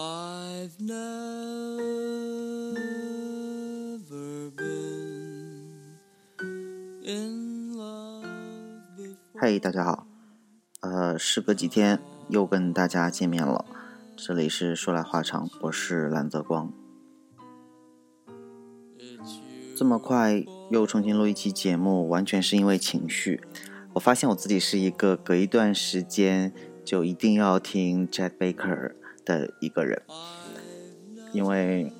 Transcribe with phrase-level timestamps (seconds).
[0.00, 1.02] I've never
[4.56, 5.98] been
[7.04, 8.22] in love
[9.40, 10.06] hey，大家好，
[10.82, 11.98] 呃，事隔几天
[12.28, 13.64] 又跟大家见面了，
[14.16, 16.72] 这里是说来话长，我是蓝泽光。
[19.76, 23.40] 这么快又重新录一期节目，完全是因为情绪。
[23.94, 26.52] 我发现我自己是一个隔一段时间
[26.84, 28.92] 就一定要听 Chet Baker
[29.28, 30.00] 的一个人，
[31.34, 31.92] 因为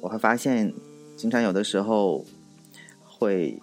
[0.00, 0.74] 我会发现，
[1.16, 2.26] 经常有的时候
[3.06, 3.62] 会，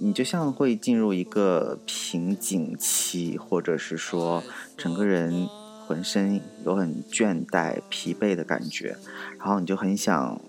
[0.00, 4.42] 你就像会进入一个瓶颈期，或者是说
[4.74, 5.46] 整个人
[5.86, 8.96] 浑身有很倦怠、疲惫的感觉，
[9.38, 10.40] 然后你就很想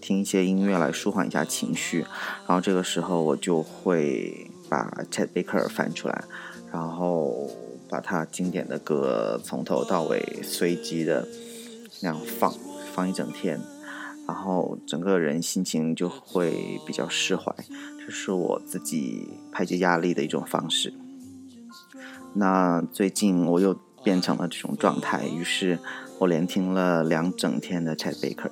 [0.00, 2.00] 听一些音乐来舒缓一下情绪，
[2.46, 6.24] 然后这个时候我就会把 Chet Baker 翻出来，
[6.72, 7.50] 然后
[7.88, 11.26] 把他经典的歌从头到尾随机的
[12.02, 12.52] 那样放
[12.92, 13.60] 放一整天，
[14.26, 17.54] 然后整个人心情就会比较释怀，
[18.04, 20.92] 这是我自己排解压力的一种方式。
[22.34, 25.78] 那最近我又变成了这种状态，于是
[26.18, 28.50] 我连听了两整天的 Chet Baker，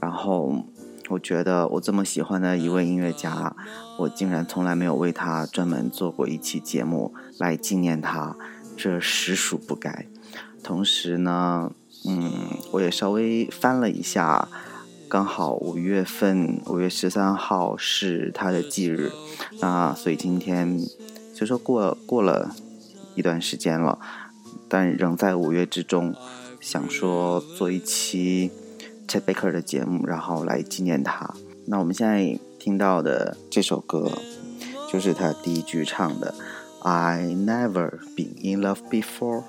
[0.00, 0.64] 然后
[1.10, 3.54] 我觉得我这么喜欢的一位音乐家，
[3.98, 8.34] 我竟然从来没有为他专门做过一期节目来纪念他，
[8.76, 10.06] 这实属不该。
[10.62, 11.72] 同时呢，
[12.06, 12.30] 嗯，
[12.72, 14.48] 我也稍微翻了一下，
[15.08, 19.12] 刚好五月份五月十三号是他的忌日，
[19.60, 20.80] 那所以今天
[21.34, 22.54] 虽说过过了
[23.14, 23.98] 一段时间了，
[24.68, 26.14] 但仍在五月之中，
[26.60, 28.50] 想说做一期
[29.06, 31.34] Chet Baker 的节目，然后来纪念他。
[31.66, 34.10] 那我们现在听到的这首歌，
[34.90, 36.34] 就是他第一句唱的
[36.84, 39.44] "I never been in love before"，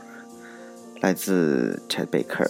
[1.02, 2.50] 来自 Chet Baker。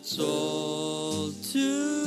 [0.00, 1.97] It's all too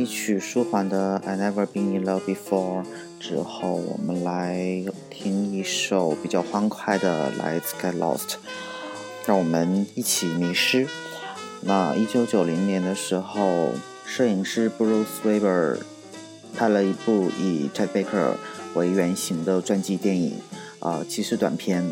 [0.00, 2.82] 一曲舒缓的《I Never Been in Love Before》
[3.18, 8.16] 之后，我们来听一首比较欢快的《Let's Get Lost》，
[9.26, 10.86] 让我们一起迷失。
[11.60, 13.72] 那一九九零年的时候，
[14.06, 15.76] 摄影师 Bruce Weber
[16.56, 18.36] 拍了一部以 Chet Baker
[18.72, 20.38] 为原型的传记电影，
[20.78, 21.84] 啊、其实短片。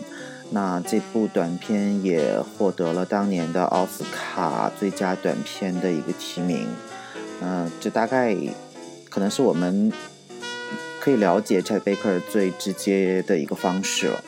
[0.51, 6.67] 那这部短片也获得了当年的奥斯卡最佳短片的一个提名。
[7.41, 8.37] 嗯，这大概
[9.09, 9.93] 可能是我们
[11.01, 14.25] 可以了解 Chad Baker 最直接的一个方式了。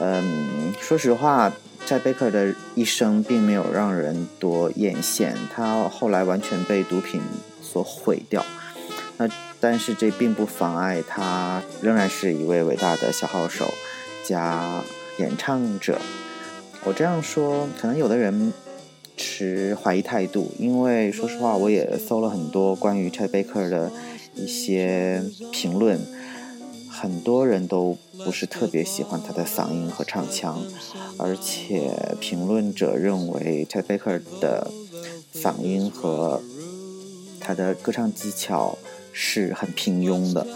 [0.00, 1.52] 嗯，说实话
[1.86, 7.22] ，Chad Baker 的一生并没有让人多艳羡，他后来完全被毒品
[7.60, 8.44] 所毁掉。
[9.18, 9.28] 那
[9.60, 13.72] 但是这并不妨碍他仍然是一位伟大的小号手
[14.24, 14.82] 加。
[15.18, 15.98] 演唱者，
[16.84, 18.50] 我这样说，可能有的人
[19.16, 23.90] 持怀疑态度，因为说实话，我也搜了很多关于 Chad Baker 的
[24.34, 26.00] 一些评论，
[26.90, 30.62] 很多人都不是特别喜欢他的嗓音和唱腔，
[31.18, 34.70] 而且评论者认为 Chad Baker 的
[35.34, 36.42] 嗓音和
[37.40, 38.78] 他的歌唱技巧
[39.12, 40.46] 是很平庸的，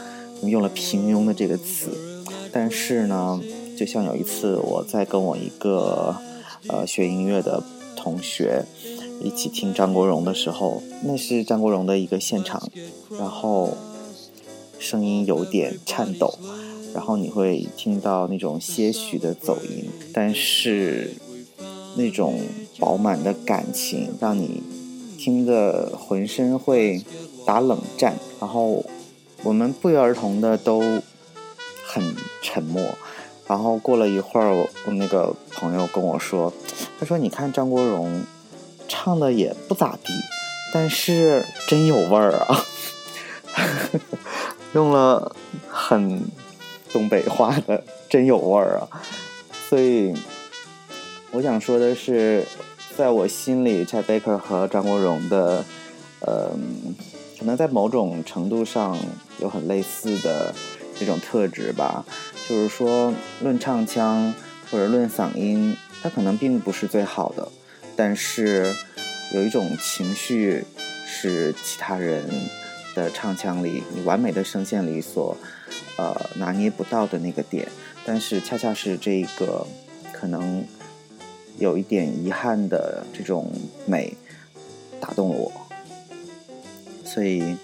[0.43, 3.41] 用了“平庸”的这个词，但是呢。
[3.79, 6.17] 就像有一次我在跟我一个
[6.67, 7.62] 呃学音乐的
[8.06, 8.64] 同学
[9.20, 12.70] 一起听张国荣的时候，那是张国荣的一个现场，
[13.19, 13.76] 然后
[14.79, 16.38] 声音有点颤抖，
[16.94, 21.14] 然后你会听到那种些许的走音，但是
[21.97, 22.38] 那种
[22.79, 24.62] 饱满的感情让你
[25.19, 27.02] 听的浑身会
[27.44, 28.85] 打冷战，然后
[29.43, 30.81] 我们不约而同的都
[31.85, 32.81] 很沉默。
[33.48, 34.52] 然后过了一会儿，
[34.87, 36.52] 我那个朋友跟我说，
[36.98, 38.25] 他说：“你看张国荣
[38.88, 40.12] 唱的也不咋地，
[40.72, 42.64] 但是真有味儿啊。
[44.75, 45.34] ”用了
[45.70, 46.22] 很
[46.93, 48.88] 东北话的“真有味儿啊”，
[49.70, 50.12] 所以
[51.31, 52.44] 我想说的是，
[52.96, 55.64] 在我心里，Chad Baker 和张国荣的，
[56.20, 56.50] 呃，
[57.38, 58.99] 可能在某种程度上
[59.38, 60.54] 有很类似的
[60.98, 62.04] 这种特质吧。
[62.48, 63.12] 就是说，
[63.43, 64.32] 论唱腔
[64.70, 67.48] 或者论嗓音，它可能并不是最好的，
[67.96, 68.72] 但是
[69.32, 70.64] 有一种情绪
[71.06, 72.28] 是其他人
[72.94, 75.37] 的唱腔里、你完美的声线里所
[75.98, 77.66] 呃拿捏不到的那个点，
[78.04, 79.66] 但是恰恰是这个
[80.12, 80.64] 可能
[81.58, 83.50] 有一点遗憾的这种
[83.87, 84.16] 美
[85.00, 85.52] 打动了我，
[87.04, 87.56] 所以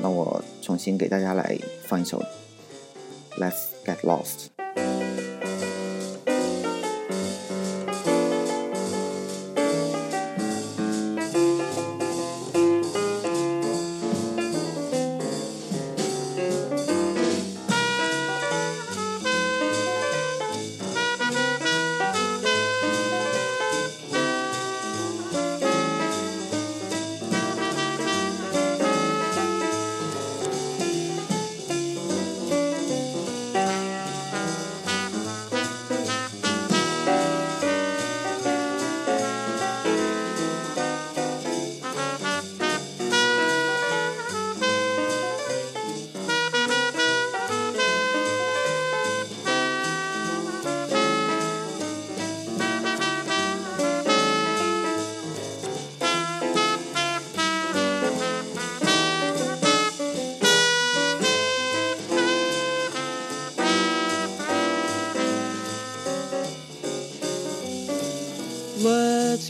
[0.00, 2.22] 那我重新给大家来放一首。
[3.38, 4.51] Let's get lost.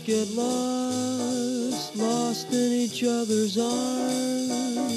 [0.00, 4.90] Get lost, lost in each other's arms.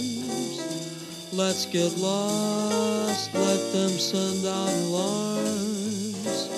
[1.31, 6.49] Let's get lost, let them send out alarms.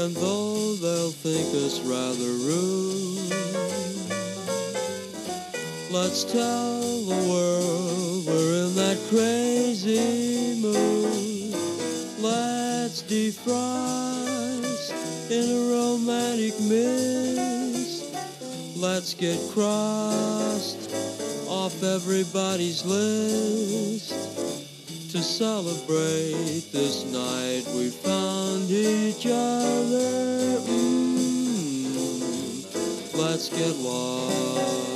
[0.00, 3.30] And though they'll think us rather rude,
[5.92, 11.54] let's tell the world we're in that crazy mood.
[12.20, 13.95] Let's a
[15.96, 18.14] romantic mist.
[18.76, 20.90] Let's get crossed
[21.48, 24.12] off everybody's list
[25.12, 30.60] to celebrate this night we found each other.
[30.68, 31.94] Mm,
[33.16, 34.95] let's get lost.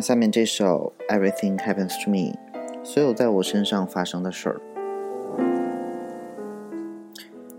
[0.00, 2.32] 下面这首《Everything Happens to Me》，
[2.84, 4.60] 所有在我身上发生的事儿。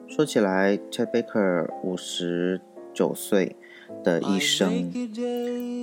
[0.07, 2.59] 说起来，Chet Baker 五十
[2.93, 3.55] 九岁
[4.03, 4.91] 的一生，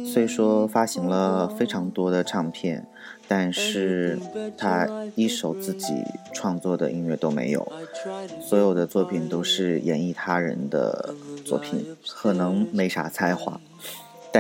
[0.05, 2.87] 虽说发行了非常多的唱片，
[3.29, 4.19] 但是
[4.57, 6.03] 他一首自己
[6.35, 7.71] 创作的音乐都没有，
[8.41, 13.61] 所有的作品都是演绎他人的作品，可能没啥才华，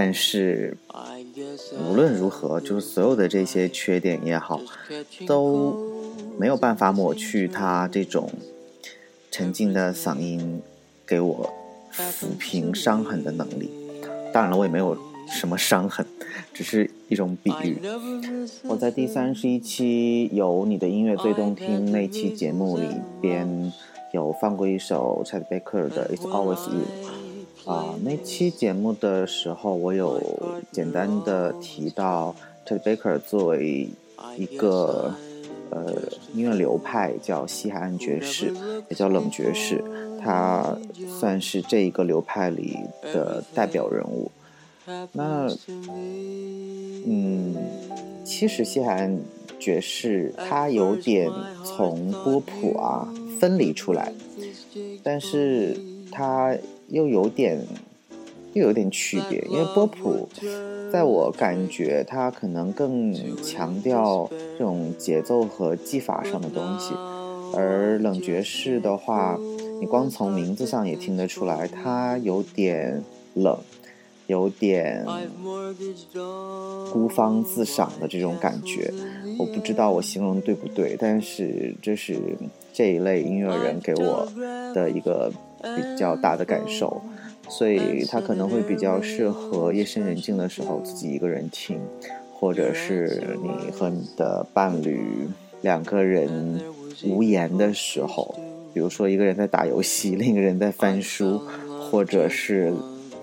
[0.00, 0.76] 但是
[1.90, 4.61] 无论如何，就是所有的这些缺点也好，
[5.26, 5.76] 都
[6.38, 8.31] 没有办法抹去他这种
[9.28, 10.62] 沉静的嗓音
[11.05, 11.52] 给我
[11.93, 13.73] 抚平伤痕的能力。
[14.33, 14.97] 当然了，我也没有
[15.28, 16.07] 什么伤痕，
[16.55, 17.81] 只是一种比喻。
[18.69, 22.87] 我在第三十一期有你的音乐最动听那期节目里
[23.21, 23.73] 边
[24.12, 26.83] 有放过一首 Chet Baker 的《It's Always You》。
[27.69, 30.19] 啊，那期节目的时候，我有
[30.73, 32.35] 简单的提到
[32.67, 33.91] Ted Baker 作为
[34.39, 35.15] 一个
[35.69, 35.95] 呃
[36.33, 38.55] 音乐流派叫西海岸爵士，
[38.89, 39.85] 也叫冷爵士，
[40.19, 40.79] 他
[41.21, 44.31] 算是这一个流派里的代表人物。
[45.13, 45.47] 那
[47.07, 47.55] 嗯，
[48.25, 49.21] 其实西海岸
[49.61, 51.31] 爵士它有点
[51.63, 53.07] 从波普啊
[53.39, 54.11] 分离出来，
[55.03, 55.79] 但是
[56.11, 56.57] 它。
[56.91, 57.61] 又有点，
[58.55, 60.27] 又有点区别，因为波普，
[60.91, 64.27] 在我感觉它可能更强调
[64.59, 66.95] 这种节奏和技法上的东西，
[67.55, 69.38] 而冷爵士的话，
[69.79, 73.59] 你光从名字上也听得出来，它有点冷，
[74.29, 75.05] 有点
[76.91, 78.91] 孤芳自赏的这种感觉。
[79.38, 82.19] 我不知道我形容对不对，但是这是
[82.73, 84.27] 这一类音乐人给我
[84.75, 85.31] 的一个。
[85.62, 87.00] 比较大的感受，
[87.49, 91.81] 所以它可能会比较适合夜深人静的时候自己一个人听，
[92.33, 95.29] 或者是你和你的伴侣
[95.62, 96.61] 两个人
[97.05, 98.35] 无言的时候，
[98.73, 101.41] 比如说一个人在打游戏，另一个人在翻书，
[101.91, 102.73] 或者是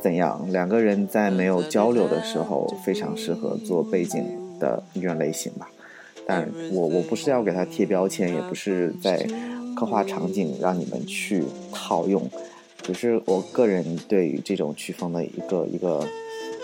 [0.02, 4.24] 怎样，两个人在没有交流的时候，非常适合做背景
[4.60, 5.70] 的音乐类型吧。
[6.28, 9.26] 但我我不是要给他贴标签，也不是在。
[9.76, 12.30] 刻画场景让你们去套用，
[12.82, 16.08] 只是我个人对于这种曲风的一个一个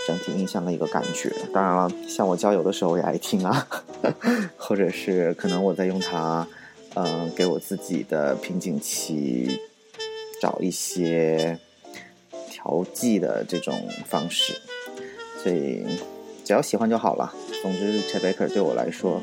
[0.08, 1.32] 整体印象的一个感觉。
[1.54, 3.68] 当然了，像我郊游的时候也爱听啊，
[4.58, 6.48] 或者是可能我在用它，
[6.96, 9.60] 嗯，给我自己的瓶颈期
[10.42, 11.60] 找一些
[12.50, 13.76] 调剂的这种
[14.08, 14.54] 方式。
[15.44, 15.84] 所以
[16.46, 17.34] 只要喜欢就好了。
[17.62, 19.22] 总之 c h e Baker 对我来说，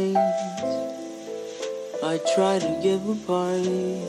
[2.16, 4.00] I try to give a party,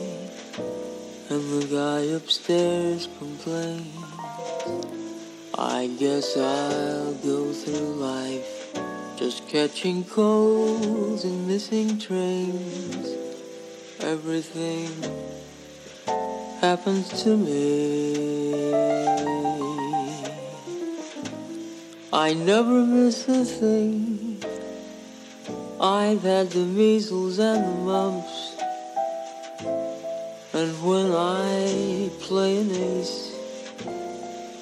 [1.29, 3.97] and the guy upstairs complains.
[5.57, 8.73] I guess I'll go through life
[9.17, 13.09] just catching colds and missing trains.
[13.99, 14.87] Everything
[16.61, 18.73] happens to me.
[22.13, 24.16] I never miss a thing.
[25.79, 28.55] I've had the measles and the mumps.
[30.51, 33.35] And when I play an ace,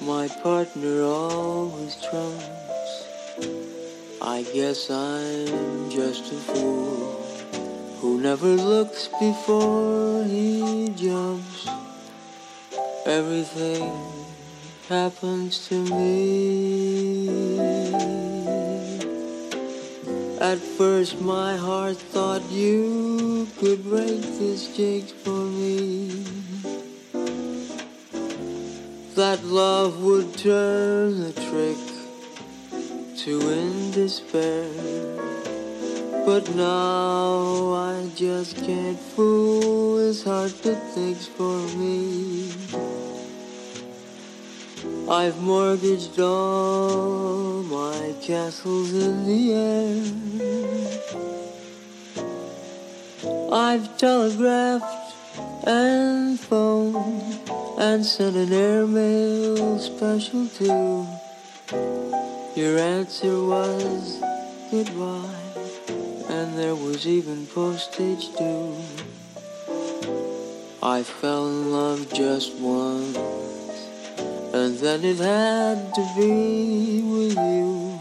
[0.02, 3.06] my partner always trumps.
[4.20, 7.22] I guess I'm just a fool
[8.00, 11.66] who never looks before he jumps.
[13.06, 13.90] Everything
[14.86, 17.25] happens to me.
[20.40, 26.08] At first my heart thought you could break this jinx for me.
[29.14, 31.78] That love would turn the trick
[33.24, 34.68] to end despair.
[36.26, 42.95] But now I just can't fool his heart that thinks for me.
[45.08, 50.02] I've mortgaged all my castles in the air.
[53.52, 55.14] I've telegraphed
[55.64, 57.38] and phoned
[57.78, 61.06] and sent an airmail special too.
[62.56, 64.20] Your answer was
[64.72, 65.36] goodbye,
[66.30, 68.74] and there was even postage due.
[70.82, 73.55] I fell in love just once
[74.52, 77.98] and then it had to be with you.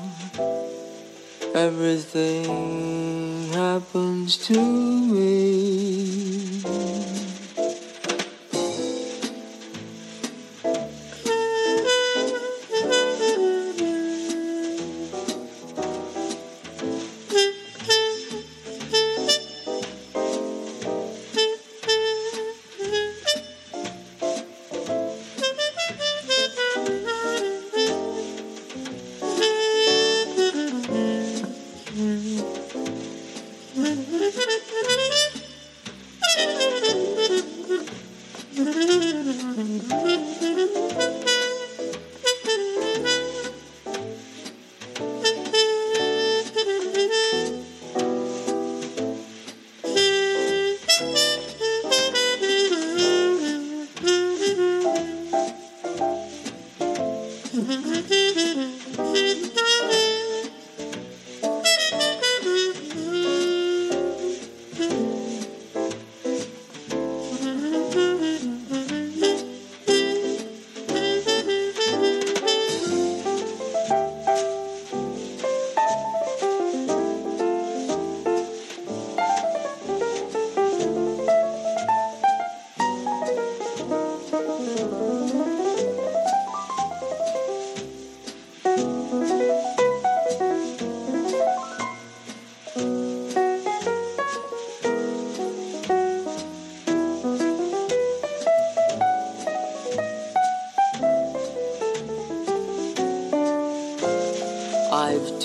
[1.54, 6.45] Everything happens to me.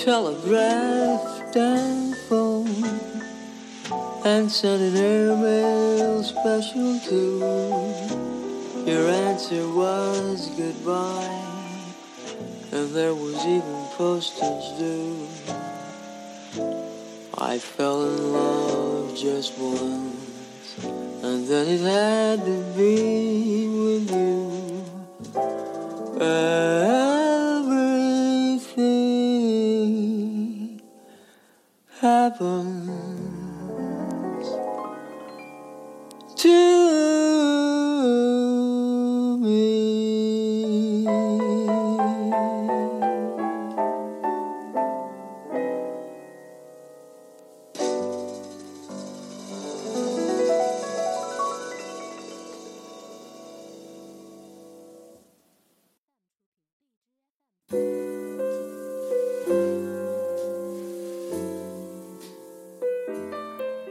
[0.03, 3.23] Telegraphed and phoned
[4.25, 5.60] and sent an airmail
[9.51, 11.83] Answer was goodbye,
[12.71, 15.27] and there was even postage due.
[17.37, 20.77] I fell in love just once,
[21.21, 23.60] and then it had to be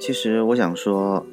[0.01, 1.27] 其实我想说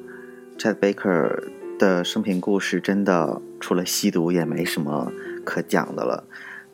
[0.58, 5.10] ，Chet Baker 的生平故事真的除了吸毒也没什么
[5.42, 6.24] 可讲的了。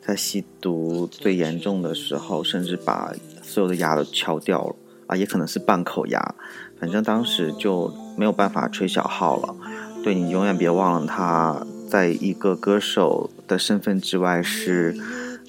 [0.01, 4.75] 在吸毒最严重的时候，甚至把所有的牙都敲掉了
[5.07, 6.35] 啊，也可能是半口牙。
[6.77, 9.55] 反正当时就没有办法吹小号了。
[10.03, 14.93] 对你永远别忘了，他在一个歌手的身份之外是，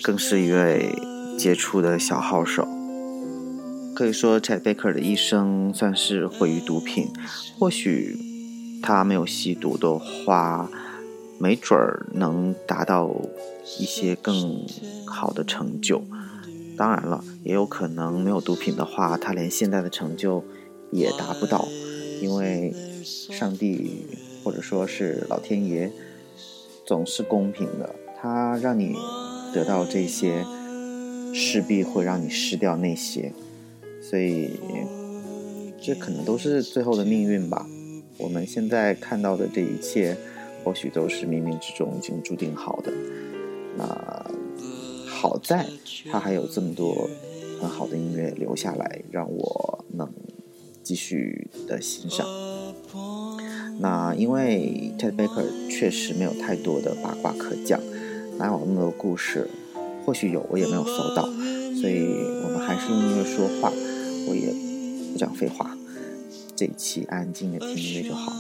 [0.01, 0.95] 更是一位
[1.37, 2.67] 杰出的小号手。
[3.97, 7.09] 可以说，Chet Baker 的一生算是毁于毒品。
[7.59, 8.15] 或许
[8.83, 10.71] 他没有吸毒的话，
[11.39, 13.11] 没准儿能达到
[13.79, 14.67] 一些更
[15.07, 16.03] 好的成就。
[16.77, 20.45] 当然了，也有可能没有毒品的话，他连现在的成就
[20.93, 21.67] 也达不到，
[22.21, 24.05] 因为上帝
[24.45, 25.91] 或者说是老天爷
[26.85, 28.95] 总是公平的，他让你
[29.55, 30.45] 得到这些，
[31.33, 33.33] 势必会让你失掉那些。
[34.09, 34.51] 所以，
[35.83, 37.67] 这可能都是最后的命运吧。
[38.19, 40.17] 我们现在看到的这一切，
[40.63, 42.93] 或许都是冥冥之中已经注定好的。
[43.77, 44.31] 那
[45.09, 45.67] 好在
[46.11, 47.11] 他还有这么多
[47.61, 50.09] 很好的音乐留下来，让我能
[50.85, 52.25] 继续的欣赏。
[53.81, 57.81] 那因为 Ted Baker 确实没有太多的八卦可讲，
[58.39, 59.51] 哪有那么多故事？
[60.05, 61.29] 或许有，我也没有搜到。
[61.79, 62.07] 所以
[62.43, 63.71] 我们还是用音乐说话，
[64.27, 64.53] 我也
[65.13, 65.77] 不讲废话。
[66.55, 68.39] 这一期安静的听音乐就好了。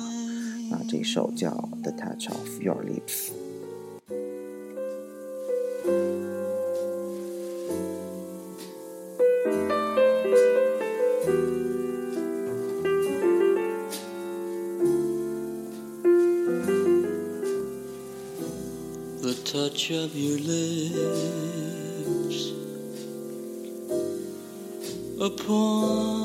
[0.70, 1.50] 那这一首叫
[1.82, 3.30] 《The Touch of Your Lips》。
[19.26, 21.75] The touch of your lips
[25.36, 26.15] 破。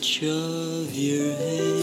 [0.00, 1.79] Touch of your hands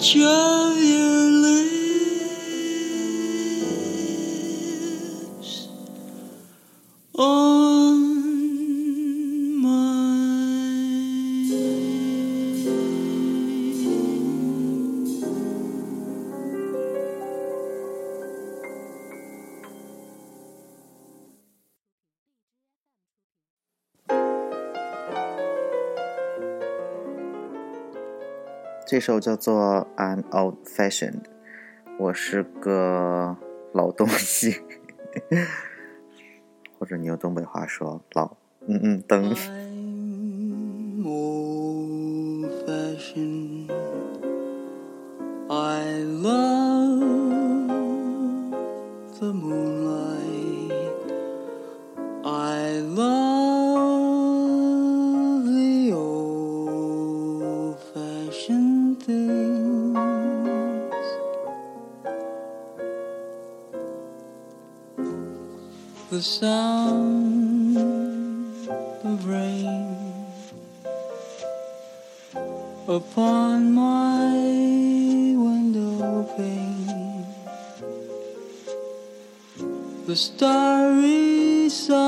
[0.00, 0.79] trời.
[28.90, 31.22] 这首叫做《I'm Old Fashioned》，
[31.96, 33.36] 我是个
[33.72, 34.60] 老东西，
[36.76, 39.32] 或者你用东北话说老嗯嗯灯。
[59.02, 60.04] Things.
[66.10, 67.76] The sound
[69.04, 69.96] of rain
[72.88, 74.32] upon my
[75.46, 77.26] window pane.
[80.06, 81.99] The starry song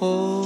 [0.00, 0.39] hold.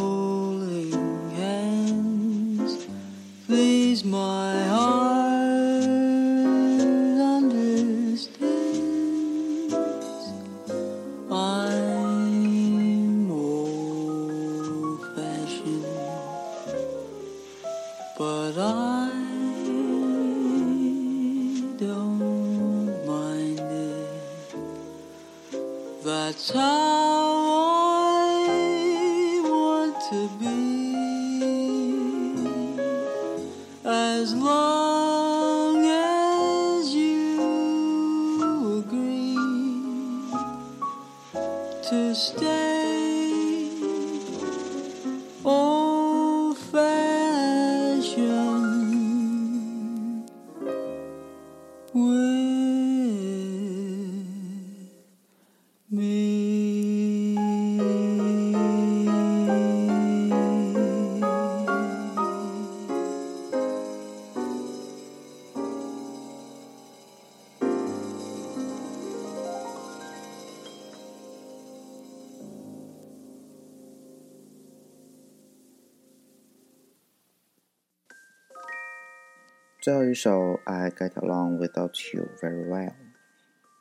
[79.84, 80.30] 最后一首
[80.64, 82.88] 《I Get Along Without You Very Well》，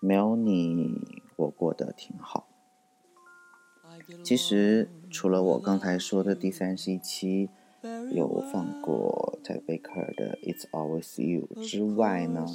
[0.01, 1.01] 没有你，
[1.37, 2.49] 我过得挺好。
[4.21, 7.49] 其实，除了我刚才说的第三十一期
[8.11, 12.45] 有放过在贝克的《It's Always You》之外呢，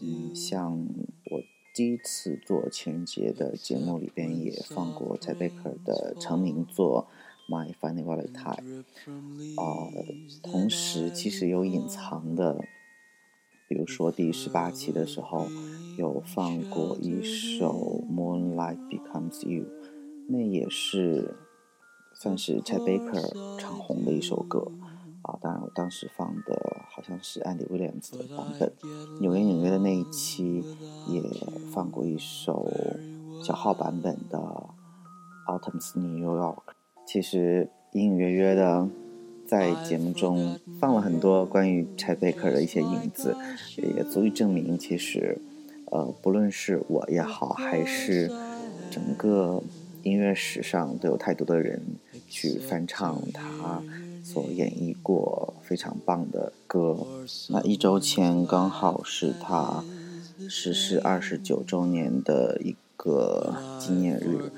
[0.00, 1.42] 嗯，像我
[1.74, 7.08] 第一次做情人节的节目里边也放过在贝克的成名作。
[7.48, 8.80] My Funny Valentine，
[9.54, 10.04] 啊、呃，
[10.42, 12.64] 同时其实有隐藏的，
[13.68, 15.46] 比如说第十八期的时候
[15.96, 19.64] 有放过一首《Moonlight Becomes You》，
[20.28, 21.34] 那也是
[22.14, 24.70] 算是 Chet Baker 唱红的一首歌
[25.22, 25.36] 啊。
[25.40, 28.72] 当然，我当时放的好像是 Andy Williams 的版本。
[29.20, 30.62] 纽约纽约的那一期
[31.08, 31.22] 也
[31.72, 32.70] 放过一首
[33.42, 34.38] 小号版本的
[35.46, 36.54] 《Autumn's New York》。
[37.04, 38.88] 其实隐隐约约的
[39.46, 43.36] 在节目中放了很多关于 Chet Baker 的一些影子，
[43.76, 45.38] 也足以证明，其实，
[45.86, 48.30] 呃，不论是我也好，还是
[48.90, 49.62] 整个
[50.02, 51.80] 音乐史上，都有太多的人
[52.28, 53.82] 去翻唱他
[54.24, 56.96] 所演绎过非常棒的歌。
[57.50, 59.84] 那一周前刚好是他
[60.48, 64.50] 逝世二十九周年的一个纪念日，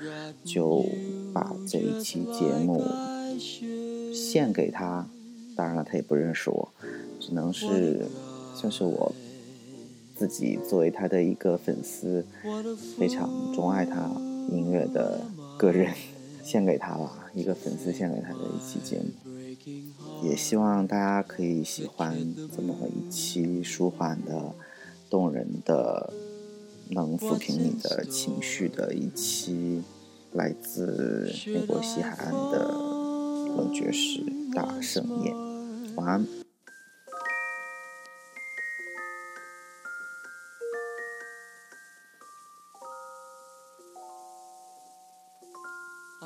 [0.43, 0.83] 就
[1.33, 2.83] 把这一期节目
[4.13, 5.07] 献给他。
[5.55, 6.69] 当然了，他也不认识我，
[7.19, 8.05] 只能是
[8.55, 9.13] 算是我
[10.15, 12.25] 自己作为他的一个粉丝，
[12.97, 14.09] 非常钟爱他
[14.49, 15.19] 音乐的
[15.57, 15.93] 个人，
[16.41, 19.09] 献给他吧，一个粉丝献给他的一期节目。
[20.23, 22.15] 也希望大家可以喜欢
[22.55, 24.53] 这么一期舒缓的、
[25.09, 26.13] 动人的、
[26.91, 29.81] 能抚平你的情绪的一期
[30.31, 32.98] 来自美国西海岸的
[33.48, 35.34] 乐爵士大盛宴。
[35.96, 36.44] 晚安。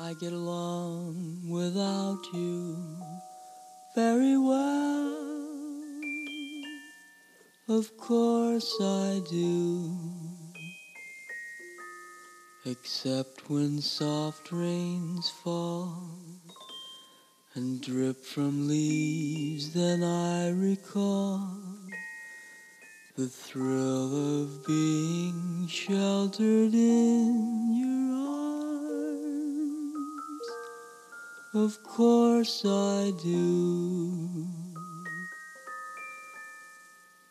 [0.01, 2.77] I get along without you
[3.95, 5.39] very well.
[7.67, 9.91] Of course I do.
[12.65, 16.32] Except when soft rains fall
[17.56, 21.56] and drip from leaves, then I recall
[23.16, 29.94] the thrill of being sheltered in your arms.
[31.54, 34.48] Of course I do.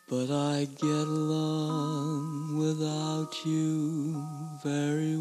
[0.08, 4.26] But I get along without you
[4.64, 5.13] very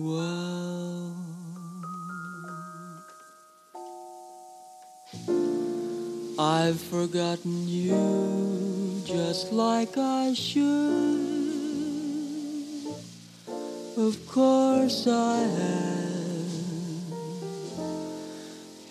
[6.64, 10.62] I've forgotten you just like I should.
[13.96, 16.53] Of course I have,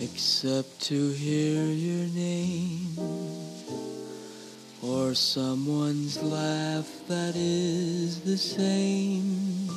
[0.02, 2.98] except to hear your name
[4.84, 9.70] or someone's laugh that is the same.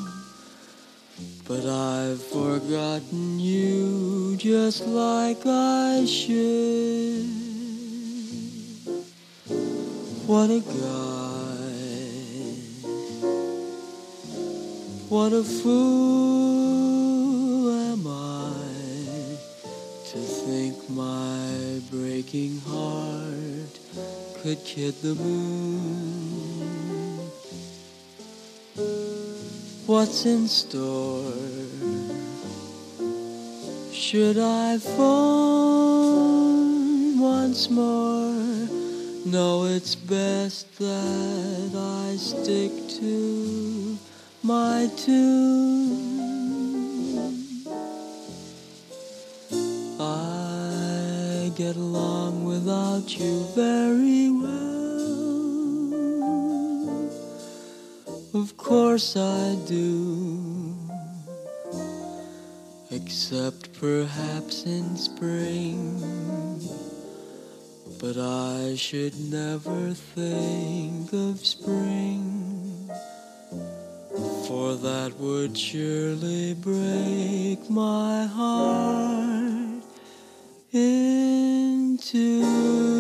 [1.46, 7.33] But I've forgotten you just like I should.
[10.26, 10.74] What a guy.
[15.10, 16.48] What a fool
[17.68, 18.54] am I
[20.06, 23.78] to think my breaking heart
[24.40, 26.64] could kid the moon.
[29.84, 31.34] What's in store?
[33.92, 35.60] Should I phone
[37.20, 38.83] once more?
[39.26, 43.96] No, it's best that I stick to
[44.42, 46.34] my tune.
[49.98, 54.54] I get along without you very well.
[58.34, 60.76] Of course I do.
[62.90, 66.43] Except perhaps in spring.
[68.04, 72.90] But I should never think of spring,
[74.46, 79.82] for that would surely break my heart
[80.70, 82.93] into.